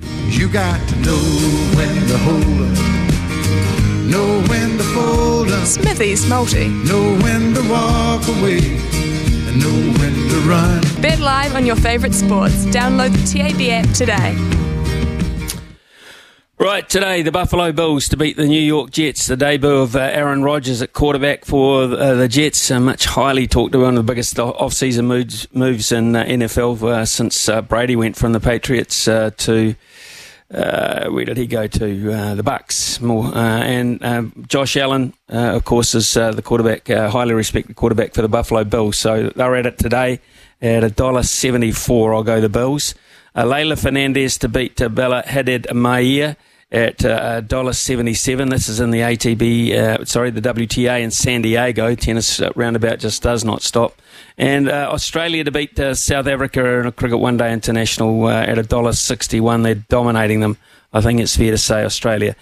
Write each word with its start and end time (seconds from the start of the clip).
You 0.00 0.48
got 0.48 0.86
to 0.88 0.96
know 0.96 1.22
when 1.76 2.06
to 2.08 2.18
hold 2.18 2.42
up, 2.42 2.78
know 4.06 4.42
when 4.48 4.76
to 4.76 4.84
fold 4.94 5.50
up, 5.50 5.66
Smithy's 5.66 6.28
Multi. 6.28 6.68
know 6.68 7.16
when 7.22 7.54
to 7.54 7.62
walk 7.70 8.26
away, 8.28 8.58
and 8.58 9.58
know 9.60 9.98
when 9.98 10.14
to 10.28 10.38
run. 10.48 10.80
Bet 11.00 11.20
live 11.20 11.54
on 11.54 11.64
your 11.64 11.76
favourite 11.76 12.14
sports. 12.14 12.66
Download 12.66 13.12
the 13.12 13.24
TAB 13.26 13.60
app 13.70 13.94
today. 13.94 14.36
Right, 16.58 16.88
today 16.88 17.20
the 17.20 17.32
Buffalo 17.32 17.70
Bills 17.70 18.08
to 18.08 18.16
beat 18.16 18.38
the 18.38 18.46
New 18.46 18.58
York 18.58 18.90
Jets. 18.90 19.26
The 19.26 19.36
debut 19.36 19.68
of 19.68 19.94
uh, 19.94 19.98
Aaron 19.98 20.42
Rodgers 20.42 20.80
at 20.80 20.94
quarterback 20.94 21.44
for 21.44 21.82
uh, 21.82 22.14
the 22.14 22.28
Jets. 22.28 22.70
Uh, 22.70 22.80
much 22.80 23.04
highly 23.04 23.46
talked 23.46 23.74
about, 23.74 23.84
one 23.84 23.98
of 23.98 24.06
the 24.06 24.10
biggest 24.10 24.38
off-season 24.38 25.04
moves, 25.04 25.46
moves 25.52 25.92
in 25.92 26.16
uh, 26.16 26.24
NFL 26.24 26.82
uh, 26.82 27.04
since 27.04 27.46
uh, 27.50 27.60
Brady 27.60 27.94
went 27.94 28.16
from 28.16 28.32
the 28.32 28.40
Patriots 28.40 29.04
to 29.04 29.76
where 30.48 31.24
did 31.26 31.36
he 31.36 31.46
go 31.46 31.66
to? 31.66 32.34
The 32.36 32.42
Bucs. 32.42 33.02
More 33.02 33.36
and 33.36 34.48
Josh 34.48 34.78
Allen, 34.78 35.12
of 35.28 35.62
course, 35.66 35.94
is 35.94 36.14
the 36.14 36.40
quarterback, 36.42 36.88
highly 36.88 37.34
respected 37.34 37.76
quarterback 37.76 38.14
for 38.14 38.22
the 38.22 38.28
Buffalo 38.28 38.64
Bills. 38.64 38.96
So 38.96 39.28
they're 39.28 39.56
at 39.56 39.66
it 39.66 39.76
today 39.76 40.20
at 40.62 40.82
a 40.84 40.90
dollar 40.90 41.22
seventy-four. 41.22 42.14
I'll 42.14 42.22
go 42.22 42.40
the 42.40 42.48
Bills. 42.48 42.94
Uh, 43.36 43.44
Leylah 43.44 43.78
Fernandez 43.78 44.38
to 44.38 44.48
beat 44.48 44.80
uh, 44.80 44.88
Bella 44.88 45.22
Haddad 45.26 45.66
Maia 45.74 46.36
at 46.72 47.04
uh, 47.04 47.42
dollar 47.42 47.74
seventy-seven. 47.74 48.48
This 48.48 48.66
is 48.66 48.80
in 48.80 48.92
the 48.92 49.00
ATP, 49.00 49.74
uh, 49.74 50.04
sorry, 50.06 50.30
the 50.30 50.40
WTA 50.40 51.02
in 51.02 51.10
San 51.10 51.42
Diego. 51.42 51.94
Tennis 51.94 52.40
uh, 52.40 52.50
roundabout 52.56 52.98
just 52.98 53.22
does 53.22 53.44
not 53.44 53.60
stop. 53.60 54.00
And 54.38 54.70
uh, 54.70 54.88
Australia 54.90 55.44
to 55.44 55.50
beat 55.50 55.78
uh, 55.78 55.94
South 55.94 56.26
Africa 56.26 56.66
in 56.80 56.86
a 56.86 56.92
cricket 56.92 57.18
one 57.18 57.36
day 57.36 57.52
international 57.52 58.26
at 58.26 58.56
$1.61. 58.56 59.62
They're 59.62 59.74
dominating 59.74 60.40
them. 60.40 60.56
I 60.94 61.02
think 61.02 61.20
it's 61.20 61.36
fair 61.36 61.50
to 61.50 61.58
say 61.58 61.84
Australia. 61.84 62.36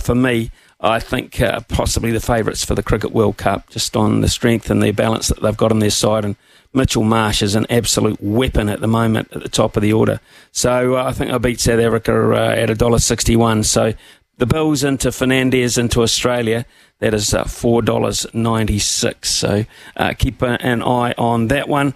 For 0.00 0.16
me, 0.16 0.50
I 0.82 0.98
think 0.98 1.40
uh, 1.40 1.60
possibly 1.68 2.10
the 2.10 2.20
favourites 2.20 2.64
for 2.64 2.74
the 2.74 2.82
Cricket 2.82 3.12
World 3.12 3.36
Cup, 3.36 3.68
just 3.68 3.96
on 3.96 4.22
the 4.22 4.28
strength 4.28 4.70
and 4.70 4.82
the 4.82 4.92
balance 4.92 5.28
that 5.28 5.42
they've 5.42 5.56
got 5.56 5.72
on 5.72 5.78
their 5.78 5.90
side. 5.90 6.24
And 6.24 6.36
Mitchell 6.72 7.04
Marsh 7.04 7.42
is 7.42 7.54
an 7.54 7.66
absolute 7.68 8.18
weapon 8.22 8.68
at 8.68 8.80
the 8.80 8.86
moment 8.86 9.28
at 9.32 9.42
the 9.42 9.48
top 9.48 9.76
of 9.76 9.82
the 9.82 9.92
order. 9.92 10.20
So 10.52 10.96
uh, 10.96 11.04
I 11.04 11.12
think 11.12 11.30
I 11.30 11.38
beat 11.38 11.60
South 11.60 11.80
Africa 11.80 12.32
uh, 12.32 12.54
at 12.54 12.70
a 12.70 12.74
dollar 12.74 12.98
sixty-one. 12.98 13.64
So 13.64 13.92
the 14.38 14.46
Bills 14.46 14.82
into 14.82 15.12
Fernandez 15.12 15.76
into 15.76 16.02
Australia. 16.02 16.64
That 17.00 17.14
is 17.14 17.32
uh, 17.32 17.44
four 17.44 17.82
dollars 17.82 18.26
ninety-six. 18.34 19.30
So 19.30 19.64
uh, 19.96 20.14
keep 20.16 20.42
uh, 20.42 20.58
an 20.60 20.82
eye 20.82 21.14
on 21.16 21.48
that 21.48 21.68
one. 21.68 21.94